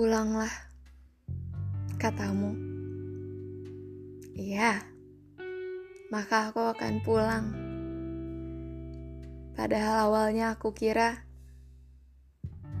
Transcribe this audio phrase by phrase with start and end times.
[0.00, 0.48] Pulanglah,
[2.00, 2.56] katamu.
[4.32, 4.80] Iya,
[6.08, 7.44] maka aku akan pulang.
[9.52, 11.28] Padahal awalnya aku kira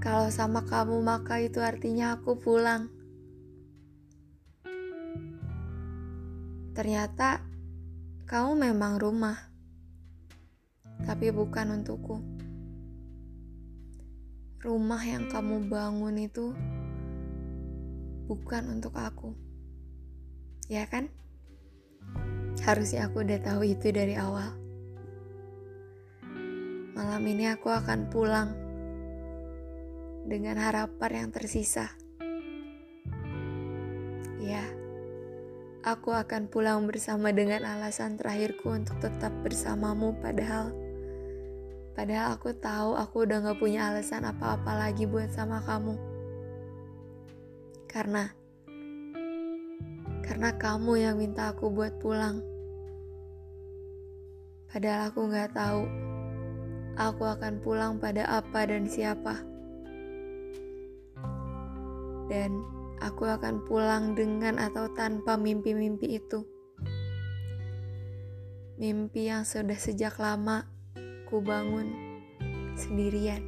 [0.00, 2.88] kalau sama kamu maka itu artinya aku pulang.
[6.72, 7.44] Ternyata
[8.24, 9.36] kamu memang rumah,
[11.04, 12.24] tapi bukan untukku.
[14.64, 16.56] Rumah yang kamu bangun itu
[18.26, 19.34] bukan untuk aku.
[20.70, 21.10] Ya kan?
[22.62, 24.54] Harusnya aku udah tahu itu dari awal.
[26.92, 28.52] Malam ini aku akan pulang
[30.28, 31.90] dengan harapan yang tersisa.
[34.42, 34.62] Ya,
[35.82, 40.70] aku akan pulang bersama dengan alasan terakhirku untuk tetap bersamamu padahal
[41.92, 46.11] padahal aku tahu aku udah gak punya alasan apa-apa lagi buat sama kamu.
[47.92, 48.24] Karena
[50.24, 52.40] karena kamu yang minta aku buat pulang.
[54.72, 55.84] Padahal aku gak tahu
[56.96, 59.44] aku akan pulang pada apa dan siapa.
[62.32, 62.64] Dan
[63.04, 66.48] aku akan pulang dengan atau tanpa mimpi-mimpi itu.
[68.80, 70.64] Mimpi yang sudah sejak lama
[71.28, 71.92] ku bangun
[72.72, 73.44] sendirian.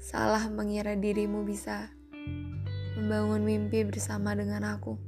[0.00, 1.97] Salah mengira dirimu bisa
[2.98, 4.98] membangun mimpi bersama dengan aku.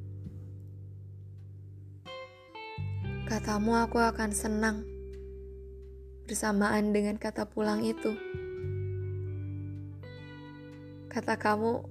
[3.27, 4.83] Katamu aku akan senang
[6.31, 8.15] bersamaan dengan kata pulang itu.
[11.11, 11.83] Kata kamu,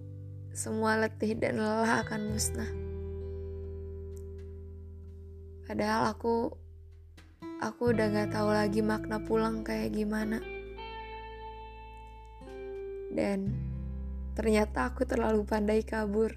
[0.56, 2.72] semua letih dan lelah akan musnah.
[5.68, 6.56] Padahal aku,
[7.60, 10.40] aku udah gak tahu lagi makna pulang kayak gimana.
[13.12, 13.69] Dan
[14.34, 16.36] ternyata aku terlalu pandai kabur.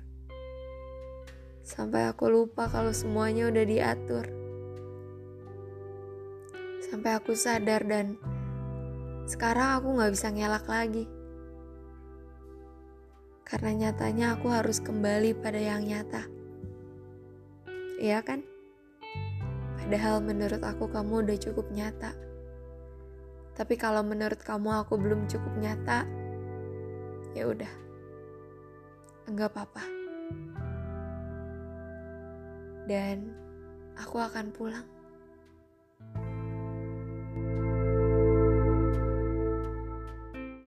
[1.63, 4.27] Sampai aku lupa kalau semuanya udah diatur.
[6.83, 8.21] Sampai aku sadar dan
[9.31, 11.05] sekarang aku gak bisa ngelak lagi.
[13.47, 16.25] Karena nyatanya aku harus kembali pada yang nyata.
[18.03, 18.43] Iya kan?
[19.79, 22.13] Padahal menurut aku kamu udah cukup nyata.
[23.53, 26.09] Tapi kalau menurut kamu aku belum cukup nyata,
[27.33, 27.73] ya udah.
[29.29, 29.85] Enggak apa-apa.
[32.89, 33.33] Dan
[33.97, 34.87] aku akan pulang.